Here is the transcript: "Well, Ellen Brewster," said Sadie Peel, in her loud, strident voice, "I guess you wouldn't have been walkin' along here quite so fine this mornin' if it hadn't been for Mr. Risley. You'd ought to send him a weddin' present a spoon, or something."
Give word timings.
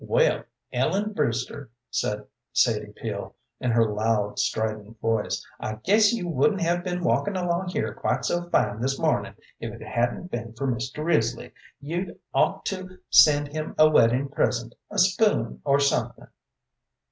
"Well, 0.03 0.45
Ellen 0.73 1.13
Brewster," 1.13 1.69
said 1.91 2.25
Sadie 2.53 2.91
Peel, 2.95 3.35
in 3.59 3.69
her 3.69 3.85
loud, 3.93 4.39
strident 4.39 4.99
voice, 4.99 5.45
"I 5.59 5.75
guess 5.83 6.11
you 6.11 6.27
wouldn't 6.27 6.61
have 6.61 6.83
been 6.83 7.03
walkin' 7.03 7.35
along 7.35 7.67
here 7.67 7.93
quite 7.93 8.25
so 8.25 8.49
fine 8.49 8.81
this 8.81 8.97
mornin' 8.97 9.35
if 9.59 9.71
it 9.79 9.85
hadn't 9.85 10.31
been 10.31 10.53
for 10.53 10.65
Mr. 10.67 11.05
Risley. 11.05 11.53
You'd 11.79 12.17
ought 12.33 12.65
to 12.65 12.97
send 13.11 13.49
him 13.49 13.75
a 13.77 13.87
weddin' 13.91 14.29
present 14.29 14.73
a 14.89 14.97
spoon, 14.97 15.61
or 15.63 15.79
something." 15.79 16.25